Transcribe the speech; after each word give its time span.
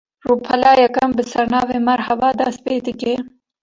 Rûpela 0.27 0.71
yekem, 0.81 1.09
bi 1.17 1.23
sernavê 1.31 1.77
"Merhaba" 1.87 2.29
dest 2.39 2.59
pê 2.65 2.75
dike 2.85 3.13